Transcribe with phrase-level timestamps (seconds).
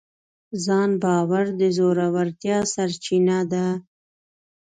[0.65, 3.67] ځان باور د زړورتیا سرچینه ده.